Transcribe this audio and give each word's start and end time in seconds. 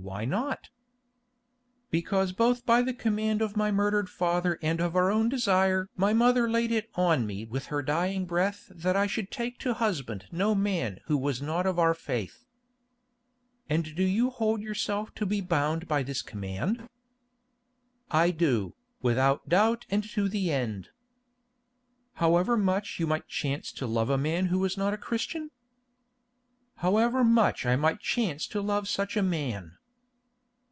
"Why 0.00 0.24
not?" 0.24 0.68
"Because 1.90 2.30
both 2.30 2.64
by 2.64 2.82
the 2.82 2.94
command 2.94 3.42
of 3.42 3.56
my 3.56 3.72
murdered 3.72 4.08
father 4.08 4.56
and 4.62 4.80
of 4.80 4.92
her 4.92 5.10
own 5.10 5.28
desire 5.28 5.88
my 5.96 6.12
mother 6.12 6.48
laid 6.48 6.70
it 6.70 6.88
on 6.94 7.26
me 7.26 7.44
with 7.44 7.66
her 7.66 7.82
dying 7.82 8.24
breath 8.24 8.70
that 8.76 8.94
I 8.94 9.08
should 9.08 9.32
take 9.32 9.58
to 9.58 9.74
husband 9.74 10.26
no 10.30 10.54
man 10.54 11.00
who 11.06 11.18
was 11.18 11.42
not 11.42 11.66
of 11.66 11.80
our 11.80 11.94
faith." 11.94 12.44
"And 13.68 13.96
do 13.96 14.04
you 14.04 14.30
hold 14.30 14.62
yourself 14.62 15.12
to 15.16 15.26
be 15.26 15.40
bound 15.40 15.88
by 15.88 16.04
this 16.04 16.22
command?" 16.22 16.88
"I 18.08 18.30
do, 18.30 18.74
without 19.02 19.48
doubt 19.48 19.84
and 19.90 20.04
to 20.10 20.28
the 20.28 20.52
end." 20.52 20.90
"However 22.14 22.56
much 22.56 23.00
you 23.00 23.08
might 23.08 23.26
chance 23.26 23.72
to 23.72 23.84
love 23.88 24.10
a 24.10 24.16
man 24.16 24.46
who 24.46 24.64
is 24.64 24.78
not 24.78 24.94
a 24.94 24.96
Christian?" 24.96 25.50
"However 26.76 27.24
much 27.24 27.66
I 27.66 27.74
might 27.74 27.98
chance 27.98 28.46
to 28.46 28.62
love 28.62 28.86
such 28.88 29.16
a 29.16 29.22
man." 29.24 29.74